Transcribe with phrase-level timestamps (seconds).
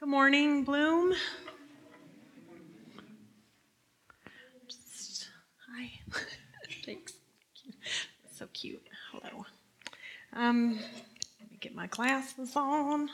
[0.00, 1.14] Good morning, Bloom.
[4.66, 5.28] Just,
[5.70, 5.92] hi.
[6.84, 7.12] Thanks.
[8.32, 8.82] So cute.
[9.12, 9.46] Hello.
[10.32, 10.80] Um,
[11.40, 13.08] let me get my glasses on.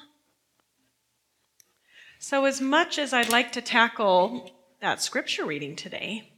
[2.18, 4.50] So, as much as I'd like to tackle
[4.80, 6.32] that scripture reading today,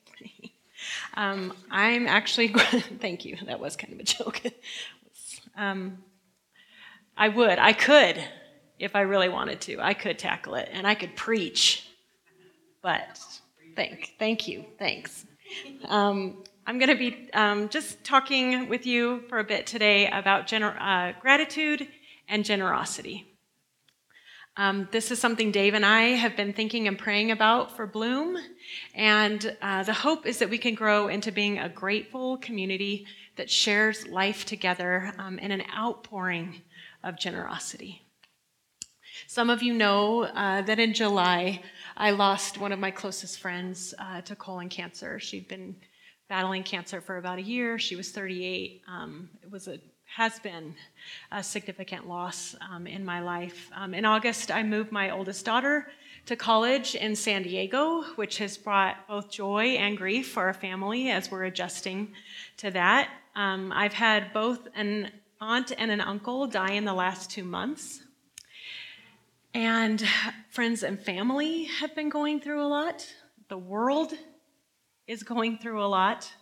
[1.15, 2.49] um, I'm actually,
[3.01, 4.43] thank you, that was kind of a joke.
[5.57, 5.99] um,
[7.17, 8.23] I would, I could,
[8.83, 9.81] if I really wanted to.
[9.81, 11.89] I could tackle it and I could preach.
[12.83, 13.19] But
[13.77, 15.25] thank, thank you, thanks.
[15.85, 20.47] Um, I'm going to be um, just talking with you for a bit today about
[20.47, 21.87] gener- uh, gratitude
[22.29, 23.27] and generosity.
[24.57, 28.37] Um, this is something Dave and I have been thinking and praying about for Bloom.
[28.95, 33.07] And uh, the hope is that we can grow into being a grateful community
[33.37, 36.63] that shares life together um, in an outpouring
[37.03, 38.02] of generosity.
[39.33, 41.63] Some of you know uh, that in July,
[41.97, 45.19] I lost one of my closest friends uh, to colon cancer.
[45.19, 45.75] She'd been
[46.29, 47.79] battling cancer for about a year.
[47.79, 48.83] She was 38.
[48.87, 50.75] Um, it was a has been
[51.31, 53.71] a significant loss um, in my life.
[53.75, 55.87] Um, in August, I moved my oldest daughter
[56.27, 61.11] to college in San Diego, which has brought both joy and grief for our family
[61.11, 62.13] as we're adjusting
[62.59, 63.09] to that.
[63.35, 68.03] Um, I've had both an aunt and an uncle die in the last two months.
[69.55, 70.03] And
[70.51, 73.07] friends and family have been going through a lot.
[73.49, 74.15] The world
[75.07, 76.33] is going through a lot.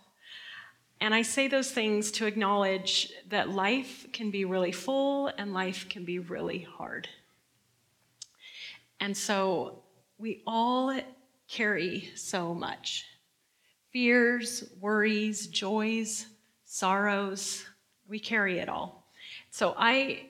[1.01, 5.89] And I say those things to acknowledge that life can be really full and life
[5.89, 7.09] can be really hard.
[8.99, 9.83] And so
[10.17, 10.97] we all
[11.47, 13.05] carry so much
[13.91, 16.27] fears, worries, joys,
[16.63, 17.65] sorrows.
[18.07, 19.07] We carry it all.
[19.49, 20.27] So I,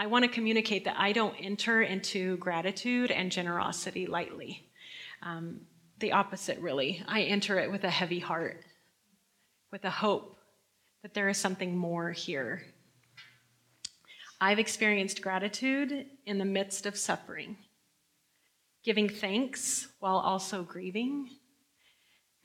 [0.00, 4.70] I want to communicate that I don't enter into gratitude and generosity lightly.
[5.22, 5.62] Um,
[5.98, 7.02] the opposite, really.
[7.08, 8.64] I enter it with a heavy heart
[9.70, 10.38] with a hope
[11.02, 12.62] that there is something more here.
[14.40, 17.56] I've experienced gratitude in the midst of suffering,
[18.84, 21.28] giving thanks while also grieving,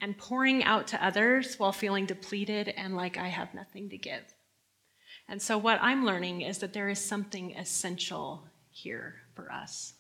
[0.01, 4.23] and pouring out to others while feeling depleted and like I have nothing to give.
[5.27, 9.93] And so, what I'm learning is that there is something essential here for us.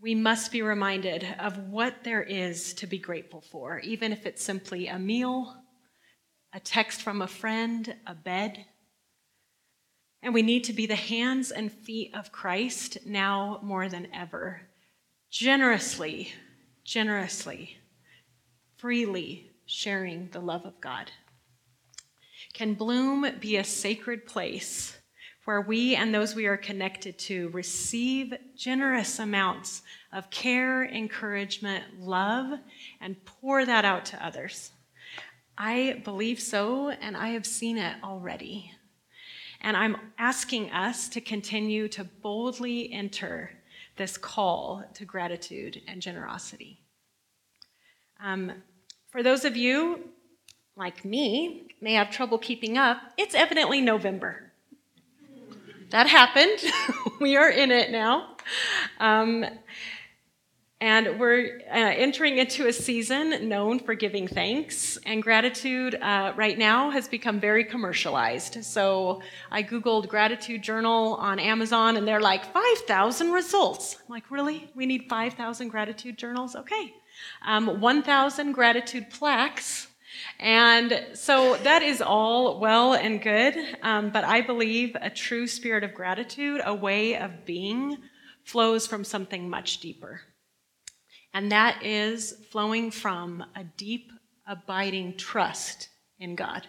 [0.00, 4.42] We must be reminded of what there is to be grateful for, even if it's
[4.42, 5.54] simply a meal,
[6.54, 8.64] a text from a friend, a bed.
[10.22, 14.62] And we need to be the hands and feet of Christ now more than ever,
[15.30, 16.32] generously,
[16.84, 17.76] generously,
[18.76, 21.10] freely sharing the love of God.
[22.60, 24.98] Can Bloom be a sacred place?
[25.46, 29.80] where we and those we are connected to receive generous amounts
[30.12, 32.58] of care, encouragement, love,
[33.00, 34.72] and pour that out to others.
[35.56, 38.70] I believe so, and I have seen it already.
[39.62, 43.52] And I'm asking us to continue to boldly enter
[43.96, 46.82] this call to gratitude and generosity.
[48.22, 48.52] Um,
[49.08, 50.10] for those of you,
[50.76, 54.50] like me, may have trouble keeping up, it's evidently November
[55.90, 56.58] that happened.
[57.20, 58.36] we are in it now.
[58.98, 59.44] Um,
[60.80, 64.96] and we're uh, entering into a season known for giving thanks.
[65.04, 68.64] And gratitude uh, right now has become very commercialized.
[68.64, 69.20] So
[69.50, 73.96] I Googled gratitude journal on Amazon, and they're like 5,000 results.
[74.00, 74.70] I'm like, really?
[74.74, 76.56] We need 5,000 gratitude journals?
[76.56, 76.94] Okay.
[77.44, 79.88] Um, 1,000 gratitude plaques
[80.38, 85.84] and so that is all well and good, um, but I believe a true spirit
[85.84, 87.98] of gratitude, a way of being,
[88.44, 90.22] flows from something much deeper.
[91.32, 94.10] And that is flowing from a deep,
[94.46, 95.88] abiding trust
[96.18, 96.66] in God.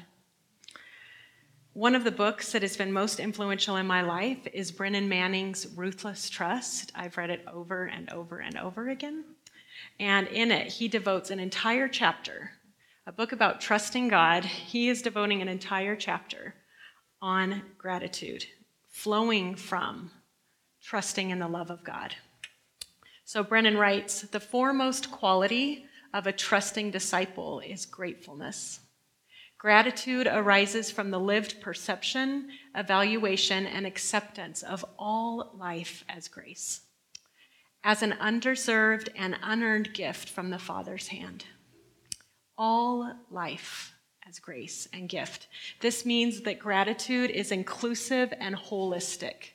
[1.73, 5.67] One of the books that has been most influential in my life is Brennan Manning's
[5.75, 6.91] Ruthless Trust.
[6.93, 9.23] I've read it over and over and over again.
[9.97, 12.51] And in it, he devotes an entire chapter
[13.07, 16.53] a book about trusting God, he is devoting an entire chapter
[17.19, 18.45] on gratitude,
[18.89, 20.11] flowing from
[20.83, 22.15] trusting in the love of God.
[23.25, 28.81] So Brennan writes The foremost quality of a trusting disciple is gratefulness.
[29.57, 36.81] Gratitude arises from the lived perception, evaluation, and acceptance of all life as grace,
[37.83, 41.45] as an undeserved and unearned gift from the Father's hand
[42.61, 43.95] all life
[44.29, 45.47] as grace and gift.
[45.79, 49.53] This means that gratitude is inclusive and holistic.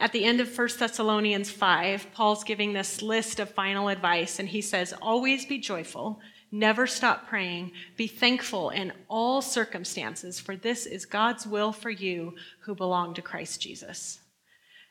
[0.00, 4.48] At the end of 1 Thessalonians 5, Paul's giving this list of final advice, and
[4.48, 6.18] he says, Always be joyful,
[6.50, 12.36] never stop praying, be thankful in all circumstances, for this is God's will for you
[12.60, 14.18] who belong to Christ Jesus.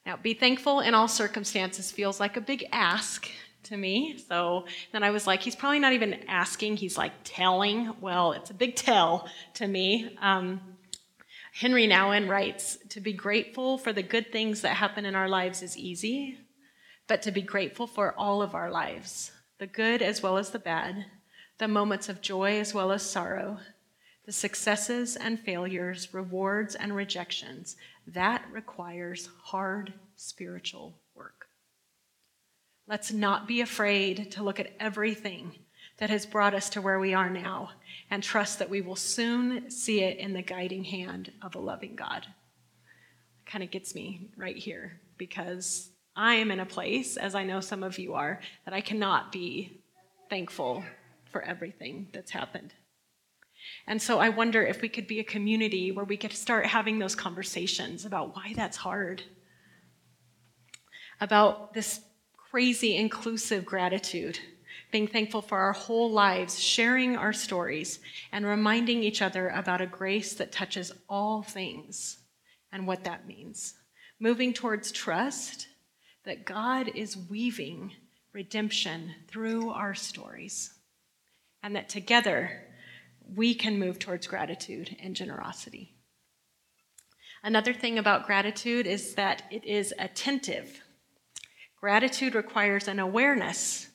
[0.05, 3.27] Now, be thankful in all circumstances feels like a big ask
[3.63, 4.17] to me.
[4.27, 7.93] So then I was like, he's probably not even asking, he's like telling.
[8.01, 10.15] Well, it's a big tell to me.
[10.21, 10.61] Um,
[11.59, 15.61] Henri Nouwen writes To be grateful for the good things that happen in our lives
[15.61, 16.37] is easy,
[17.07, 20.59] but to be grateful for all of our lives, the good as well as the
[20.59, 21.05] bad,
[21.57, 23.59] the moments of joy as well as sorrow,
[24.25, 27.75] the successes and failures, rewards and rejections,
[28.07, 31.48] that requires hard spiritual work.
[32.89, 35.51] Let's not be afraid to look at everything
[35.99, 37.69] that has brought us to where we are now
[38.09, 41.95] and trust that we will soon see it in the guiding hand of a loving
[41.95, 42.25] God.
[43.45, 47.59] Kind of gets me right here because I am in a place, as I know
[47.59, 49.83] some of you are, that I cannot be
[50.31, 50.83] thankful
[51.31, 52.73] for everything that's happened.
[53.85, 56.97] And so I wonder if we could be a community where we could start having
[56.97, 59.21] those conversations about why that's hard,
[61.21, 62.01] about this
[62.51, 64.39] crazy inclusive gratitude
[64.91, 67.99] being thankful for our whole lives, sharing our stories,
[68.31, 72.17] and reminding each other about a grace that touches all things
[72.71, 73.75] and what that means.
[74.19, 75.67] Moving towards trust
[76.25, 77.93] that God is weaving
[78.33, 80.73] redemption through our stories,
[81.63, 82.63] and that together
[83.35, 85.93] we can move towards gratitude and generosity.
[87.43, 90.81] Another thing about gratitude is that it is attentive.
[91.79, 93.87] Gratitude requires an awareness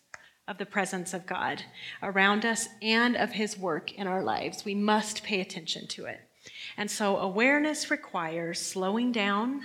[0.49, 1.63] of the presence of God
[2.03, 4.65] around us and of His work in our lives.
[4.65, 6.21] We must pay attention to it.
[6.77, 9.63] And so, awareness requires slowing down,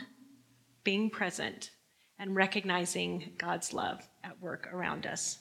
[0.83, 1.71] being present,
[2.17, 5.39] and recognizing God's love at work around us.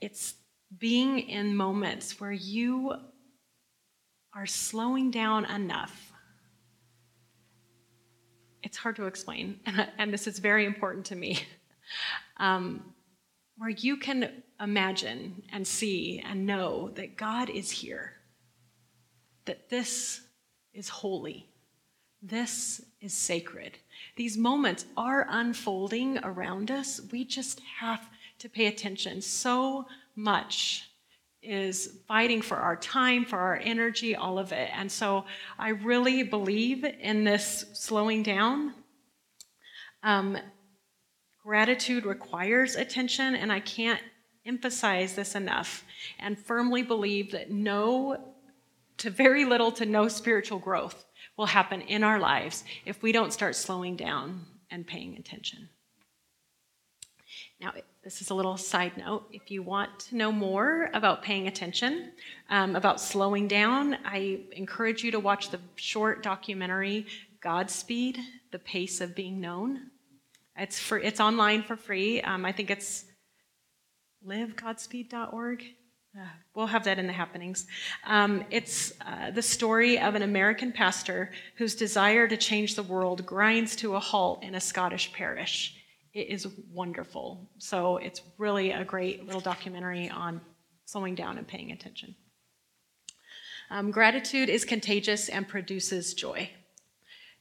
[0.00, 0.34] It's
[0.76, 2.94] being in moments where you
[4.34, 6.13] are slowing down enough.
[8.64, 9.60] It's hard to explain,
[9.98, 11.40] and, this is very important to me.
[12.38, 12.94] Um,
[13.58, 18.14] where you can imagine and see and know that God is here,
[19.44, 20.22] that this
[20.72, 21.46] is holy,
[22.22, 23.78] this is sacred.
[24.16, 27.00] These moments are unfolding around us.
[27.12, 28.08] We just have
[28.38, 29.20] to pay attention.
[29.20, 29.86] So
[30.16, 30.90] much
[31.44, 34.70] is fighting for our time, for our energy, all of it.
[34.74, 35.24] And so
[35.58, 38.74] I really believe in this slowing down.
[40.02, 40.38] Um,
[41.44, 44.00] Gratitude requires attention, and I can't
[44.46, 45.84] emphasize this enough
[46.18, 48.32] and firmly believe that no,
[48.96, 51.04] to very little to no spiritual growth
[51.36, 55.68] will happen in our lives if we don't start slowing down and paying attention.
[57.60, 57.72] Now,
[58.04, 59.24] this is a little side note.
[59.32, 62.12] If you want to know more about paying attention,
[62.50, 67.06] um, about slowing down, I encourage you to watch the short documentary
[67.40, 68.18] Godspeed
[68.50, 69.90] The Pace of Being Known.
[70.56, 72.20] It's for it's online for free.
[72.20, 73.06] Um, I think it's
[74.26, 75.64] livegodspeed.org.
[76.16, 77.66] Uh, we'll have that in the happenings.
[78.06, 83.24] Um, it's uh, the story of an American pastor whose desire to change the world
[83.24, 85.74] grinds to a halt in a Scottish parish.
[86.14, 87.50] It is wonderful.
[87.58, 90.40] So it's really a great little documentary on
[90.84, 92.14] slowing down and paying attention.
[93.70, 96.50] Um, gratitude is contagious and produces joy.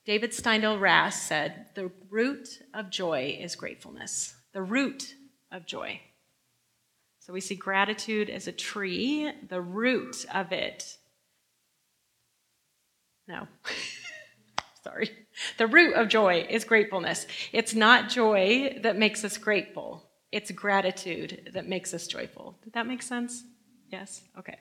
[0.06, 4.36] David Steindl Rast said, The root of joy is gratefulness.
[4.54, 5.14] The root
[5.52, 6.02] of joy.
[7.20, 10.98] So we see gratitude as a tree, the root of it.
[13.28, 13.48] No.
[14.84, 15.10] Sorry.
[15.58, 17.28] The root of joy is gratefulness.
[17.52, 22.58] It's not joy that makes us grateful, it's gratitude that makes us joyful.
[22.64, 23.44] Did that make sense?
[23.92, 24.24] Yes?
[24.38, 24.58] Okay.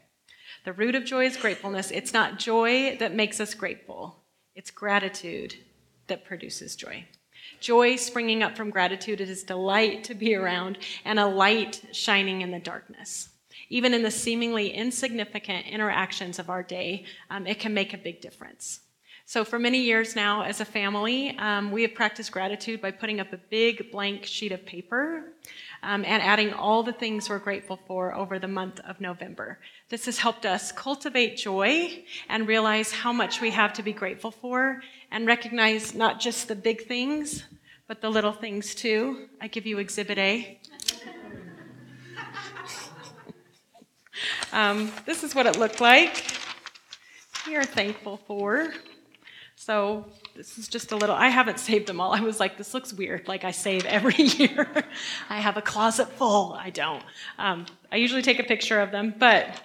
[0.64, 1.90] The root of joy is gratefulness.
[1.90, 4.22] It's not joy that makes us grateful,
[4.54, 5.54] it's gratitude
[6.08, 7.06] that produces joy.
[7.60, 12.50] Joy springing up from gratitude is delight to be around and a light shining in
[12.50, 13.30] the darkness.
[13.68, 18.20] Even in the seemingly insignificant interactions of our day, um, it can make a big
[18.20, 18.80] difference.
[19.24, 23.20] So, for many years now, as a family, um, we have practiced gratitude by putting
[23.20, 25.32] up a big blank sheet of paper
[25.82, 29.58] um, and adding all the things we're grateful for over the month of November.
[29.90, 34.32] This has helped us cultivate joy and realize how much we have to be grateful
[34.32, 37.44] for and recognize not just the big things,
[37.86, 39.28] but the little things too.
[39.40, 40.60] I give you Exhibit A.
[44.52, 46.24] um, this is what it looked like.
[47.46, 48.72] We are thankful for.
[49.64, 52.12] So this is just a little, I haven't saved them all.
[52.12, 53.28] I was like, this looks weird.
[53.28, 54.66] Like I save every year.
[55.31, 56.54] I have a closet full.
[56.54, 57.04] I don't.
[57.38, 59.62] Um, I usually take a picture of them, but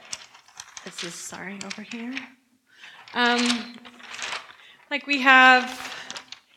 [0.85, 2.13] this is, sorry, over here.
[3.15, 3.75] Um,
[4.91, 5.65] like we have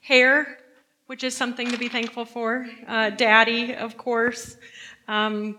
[0.03, 0.59] hair,
[1.07, 2.69] which is something to be thankful for.
[2.87, 4.59] Uh, daddy, of course.
[5.09, 5.59] Um,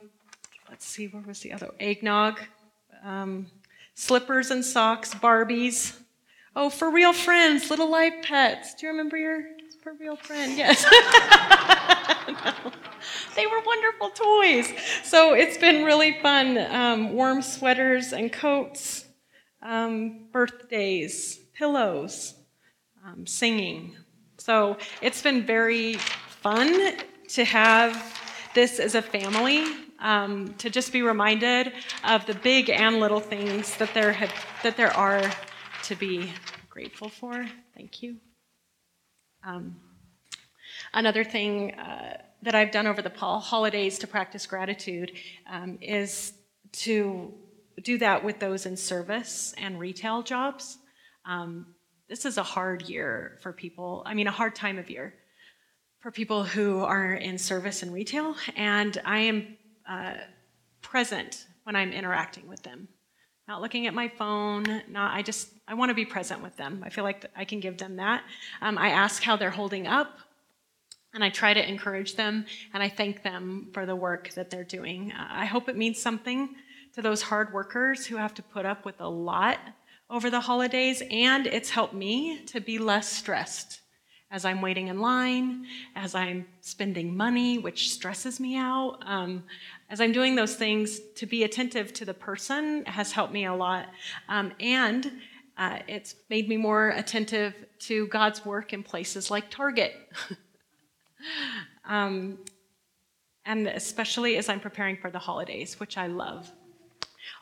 [0.70, 1.72] let's see, where was the other?
[1.80, 2.42] Eggnog.
[3.04, 3.48] Um,
[3.96, 6.00] slippers and socks, Barbies.
[6.53, 8.75] Oh, for real friends, Little Live Pets.
[8.75, 9.43] Do you remember your
[9.86, 10.58] FurReal Friend?
[10.58, 10.86] Yes.
[12.27, 12.72] no.
[13.36, 14.72] They were wonderful toys.
[15.03, 16.58] So it's been really fun.
[16.58, 19.05] Um, warm sweaters and coats,
[19.63, 22.36] um, birthdays, pillows,
[23.05, 23.96] um, singing.
[24.38, 26.98] So it's been very fun
[27.29, 28.20] to have
[28.53, 29.65] this as a family,
[30.00, 31.72] um, to just be reminded
[32.03, 34.31] of the big and little things that there, have,
[34.62, 35.24] that there are
[35.84, 36.32] to be
[36.70, 37.48] grateful for.
[37.76, 38.18] Thank you.
[39.44, 39.76] Um,
[40.94, 45.12] another thing uh, that I've done over the holidays to practice gratitude
[45.50, 46.34] um, is
[46.74, 47.34] to
[47.84, 50.78] do that with those in service and retail jobs.
[51.26, 51.68] Um,
[52.08, 55.14] this is a hard year for people, I mean, a hard time of year
[56.00, 59.58] for people who are in service and retail, and I am
[59.88, 60.16] uh,
[60.82, 62.88] present when I'm interacting with them.
[63.51, 66.81] Not looking at my phone, not, I just, I want to be present with them.
[66.86, 68.24] I feel like I can give them that.
[68.62, 70.20] Um, I ask how they're holding up,
[71.13, 74.63] and I try to encourage them, and I thank them for the work that they're
[74.63, 75.12] doing.
[75.12, 76.55] Uh, I hope it means something
[76.93, 79.60] to those hard workers who have to put up with a lot
[80.10, 83.81] over the holidays, and it's helped me to be less stressed
[84.32, 89.00] as I'm waiting in line, as I'm spending money, which stresses me out.
[89.06, 89.44] Um,
[89.90, 93.54] as I'm doing those things, to be attentive to the person has helped me a
[93.54, 93.88] lot.
[94.30, 95.12] Um, and
[95.58, 99.94] uh, it's made me more attentive to God's work in places like Target.
[101.86, 102.40] um,
[103.46, 106.50] and especially as I'm preparing for the holidays, which I love.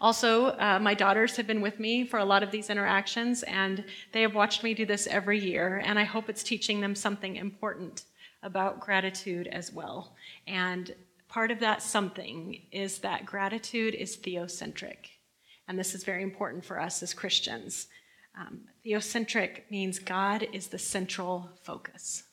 [0.02, 3.84] Also, uh, my daughters have been with me for a lot of these interactions, and
[4.14, 7.36] they have watched me do this every year, and I hope it's teaching them something
[7.36, 8.06] important
[8.42, 10.16] about gratitude as well.
[10.48, 10.96] And
[11.28, 15.10] part of that something is that gratitude is theocentric.
[15.68, 17.88] And this is very important for us as Christians.
[18.40, 22.24] Um, theocentric means God is the central focus.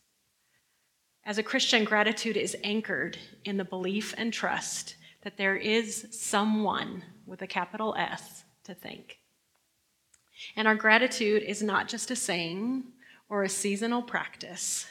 [1.25, 7.03] As a Christian, gratitude is anchored in the belief and trust that there is someone
[7.27, 9.19] with a capital S to thank.
[10.55, 12.85] And our gratitude is not just a saying
[13.29, 14.87] or a seasonal practice,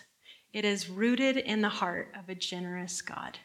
[0.53, 3.39] it is rooted in the heart of a generous God.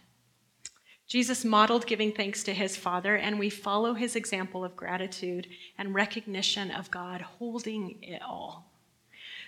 [1.06, 5.92] Jesus modeled giving thanks to his Father, and we follow his example of gratitude and
[5.92, 8.70] recognition of God holding it all.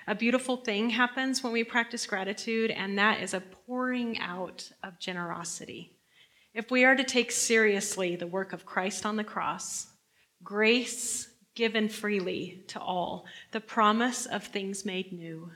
[0.08, 4.98] A beautiful thing happens when we practice gratitude, and that is a pouring out of
[4.98, 5.92] generosity.
[6.54, 9.86] If we are to take seriously the work of Christ on the cross,
[10.42, 15.50] grace given freely to all, the promise of things made new,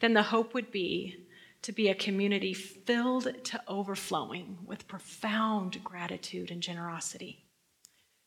[0.00, 1.26] then the hope would be
[1.62, 7.44] to be a community filled to overflowing with profound gratitude and generosity.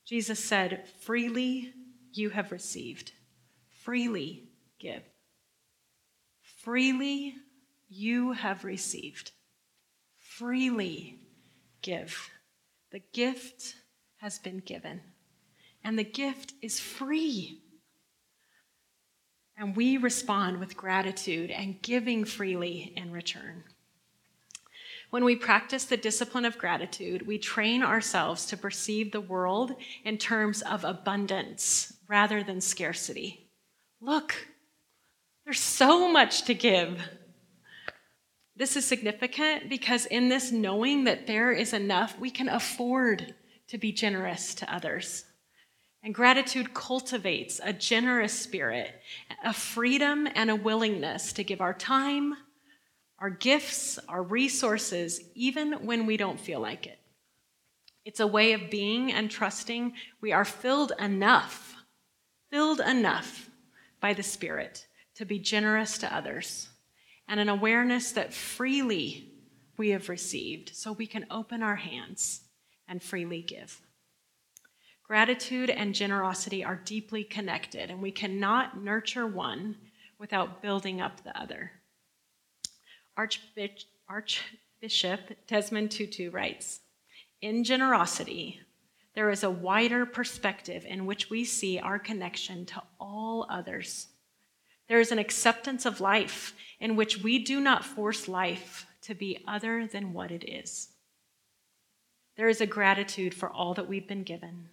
[0.05, 1.73] Jesus said, Freely
[2.13, 3.11] you have received,
[3.83, 4.47] freely
[4.79, 5.03] give.
[6.41, 7.35] Freely
[7.89, 9.31] you have received,
[10.17, 11.24] freely
[11.85, 12.31] give.
[12.91, 13.75] The gift
[14.17, 15.01] has been given,
[15.83, 17.61] and the gift is free.
[19.55, 23.63] And we respond with gratitude and giving freely in return.
[25.11, 30.17] When we practice the discipline of gratitude, we train ourselves to perceive the world in
[30.17, 33.47] terms of abundance rather than scarcity.
[34.01, 34.35] Look,
[35.45, 36.99] there's so much to give.
[38.57, 43.35] This is significant because in this knowing that there is enough, we can afford
[43.67, 45.25] to be generous to others.
[46.01, 48.93] And gratitude cultivates a generous spirit,
[49.43, 52.35] a freedom and a willingness to give our time,
[53.19, 56.99] our gifts, our resources, even when we don't feel like it.
[58.05, 61.75] It's a way of being and trusting we are filled enough,
[62.51, 63.49] filled enough
[63.99, 64.85] by the Spirit
[65.15, 66.69] to be generous to others
[67.27, 69.29] and an awareness that freely
[69.77, 72.41] we have received so we can open our hands
[72.87, 73.81] and freely give.
[75.03, 79.75] Gratitude and generosity are deeply connected, and we cannot nurture one
[80.17, 81.71] without building up the other.
[83.17, 83.87] Archbishop,
[85.47, 86.81] Desmond Tutu writes
[87.41, 88.61] In generosity,
[89.13, 94.07] there is a wider perspective in which we see our connection to all others
[94.87, 99.43] There is an acceptance of life in which we do not force life to be
[99.47, 100.89] other than what it is.
[102.37, 104.69] There is a gratitude for all that we've been given.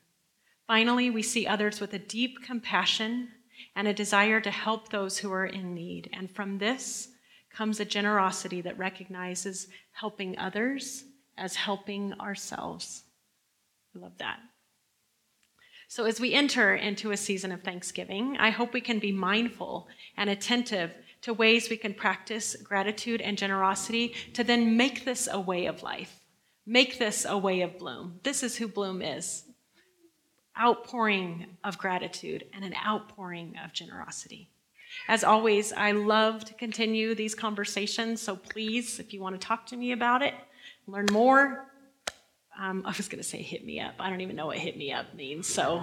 [0.66, 3.28] Finally, we see others with a deep compassion
[3.76, 6.11] and a desire to help those who are in need.
[6.12, 7.09] And from this
[7.50, 11.04] comes a generosity that recognizes helping others
[11.37, 13.04] as helping ourselves.
[13.95, 14.40] I love that.
[15.94, 19.88] So, as we enter into a season of Thanksgiving, I hope we can be mindful
[20.16, 25.38] and attentive to ways we can practice gratitude and generosity to then make this a
[25.38, 26.20] way of life,
[26.64, 28.20] make this a way of Bloom.
[28.22, 29.44] This is who Bloom is
[30.58, 34.49] outpouring of gratitude and an outpouring of generosity.
[35.08, 39.66] As always, I love to continue these conversations, so please, if you want to talk
[39.66, 40.32] to me about it,
[40.87, 41.70] learn more,
[42.59, 43.94] um, I was going to say hit me up.
[43.99, 45.82] I don't even know what hit me up means, so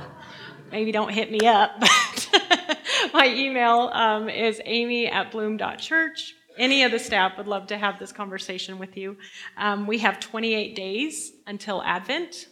[0.71, 1.71] maybe don't hit me up.
[3.13, 6.35] My email um, is amy at bloom.church.
[6.57, 9.17] Any of the staff would love to have this conversation with you.
[9.57, 12.47] Um, we have 28 days until Advent.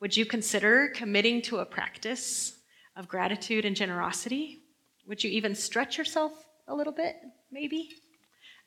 [0.00, 2.54] Would you consider committing to a practice
[2.96, 4.62] of gratitude and generosity?
[5.06, 6.32] Would you even stretch yourself
[6.66, 7.16] a little bit,
[7.50, 7.90] maybe?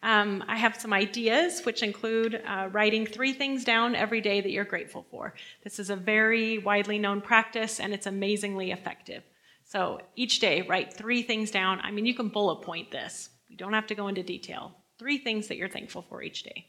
[0.05, 4.51] Um, I have some ideas, which include uh, writing three things down every day that
[4.51, 5.33] you're grateful for.
[5.63, 9.23] This is a very widely known practice, and it's amazingly effective.
[9.63, 11.79] So each day, write three things down.
[11.81, 14.73] I mean, you can bullet point this, you don't have to go into detail.
[14.99, 16.67] Three things that you're thankful for each day.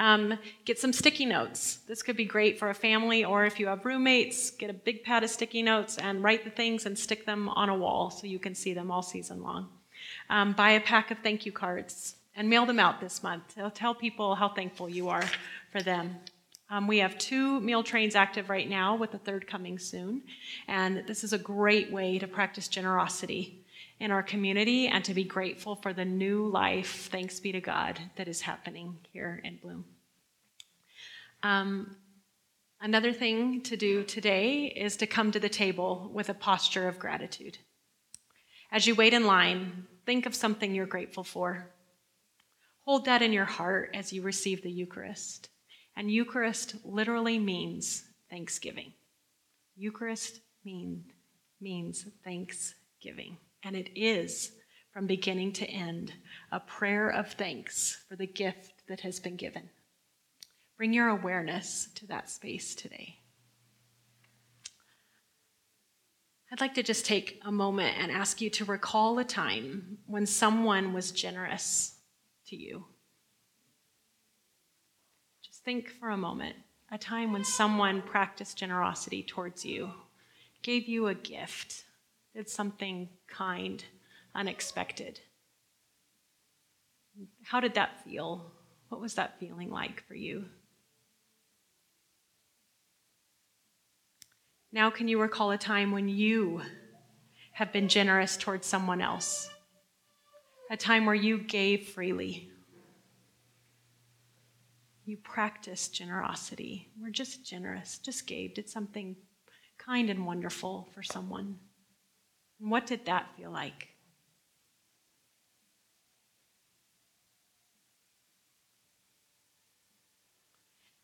[0.00, 1.76] Um, get some sticky notes.
[1.86, 5.04] This could be great for a family, or if you have roommates, get a big
[5.04, 8.26] pad of sticky notes and write the things and stick them on a wall so
[8.26, 9.68] you can see them all season long.
[10.28, 13.56] Um, buy a pack of thank you cards and mail them out this month.
[13.74, 15.24] Tell people how thankful you are
[15.70, 16.16] for them.
[16.70, 20.22] Um, we have two meal trains active right now, with a third coming soon.
[20.66, 23.64] And this is a great way to practice generosity
[24.00, 28.00] in our community and to be grateful for the new life, thanks be to God,
[28.16, 29.84] that is happening here in Bloom.
[31.42, 31.96] Um,
[32.80, 36.98] another thing to do today is to come to the table with a posture of
[36.98, 37.58] gratitude.
[38.72, 41.70] As you wait in line, think of something you're grateful for.
[42.84, 45.48] Hold that in your heart as you receive the Eucharist.
[45.96, 48.92] And Eucharist literally means thanksgiving.
[49.76, 51.04] Eucharist mean,
[51.60, 53.38] means thanksgiving.
[53.62, 54.52] And it is,
[54.92, 56.12] from beginning to end,
[56.52, 59.70] a prayer of thanks for the gift that has been given.
[60.76, 63.16] Bring your awareness to that space today.
[66.52, 70.26] I'd like to just take a moment and ask you to recall a time when
[70.26, 71.93] someone was generous
[72.46, 72.84] to you.
[75.42, 76.56] Just think for a moment
[76.90, 79.90] a time when someone practiced generosity towards you,
[80.62, 81.84] gave you a gift,
[82.34, 83.84] did something kind,
[84.34, 85.20] unexpected.
[87.42, 88.52] How did that feel?
[88.88, 90.44] What was that feeling like for you?
[94.72, 96.60] Now, can you recall a time when you
[97.52, 99.48] have been generous towards someone else?
[100.70, 102.50] A time where you gave freely.
[105.04, 106.88] You practiced generosity.
[107.00, 109.16] We're just generous, just gave, did something
[109.76, 111.58] kind and wonderful for someone.
[112.60, 113.88] And what did that feel like?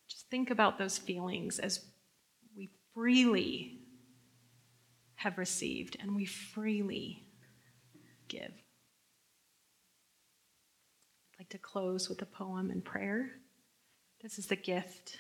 [0.09, 1.85] Just think about those feelings as
[2.57, 3.81] we freely
[5.17, 7.27] have received and we freely
[8.29, 8.53] give
[11.51, 13.33] to close with a poem and prayer.
[14.23, 15.19] This is The Gift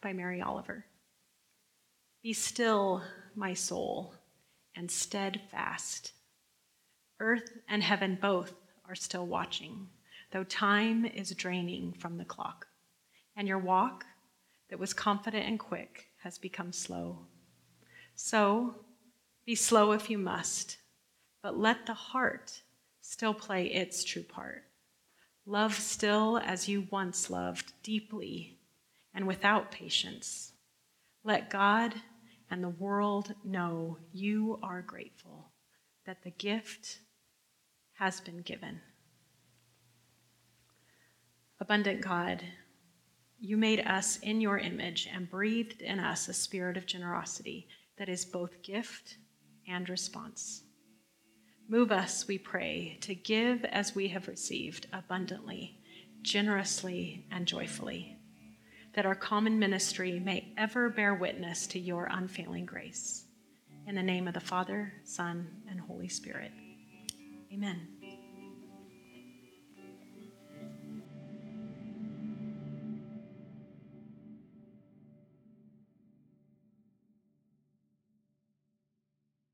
[0.00, 0.86] by Mary Oliver.
[2.22, 3.02] Be still,
[3.34, 4.14] my soul,
[4.76, 6.12] and steadfast.
[7.18, 8.54] Earth and heaven both
[8.88, 9.88] are still watching,
[10.30, 12.68] though time is draining from the clock.
[13.34, 14.04] And your walk,
[14.70, 17.18] that was confident and quick, has become slow.
[18.14, 18.76] So,
[19.44, 20.76] be slow if you must,
[21.42, 22.62] but let the heart
[23.00, 24.62] still play its true part.
[25.44, 28.58] Love still as you once loved, deeply
[29.14, 30.52] and without patience.
[31.24, 31.94] Let God
[32.50, 35.50] and the world know you are grateful
[36.06, 36.98] that the gift
[37.94, 38.80] has been given.
[41.60, 42.42] Abundant God,
[43.40, 48.08] you made us in your image and breathed in us a spirit of generosity that
[48.08, 49.16] is both gift
[49.66, 50.62] and response.
[51.68, 55.78] Move us, we pray, to give as we have received abundantly,
[56.20, 58.18] generously, and joyfully,
[58.94, 63.24] that our common ministry may ever bear witness to your unfailing grace.
[63.86, 66.52] In the name of the Father, Son, and Holy Spirit.
[67.52, 68.01] Amen.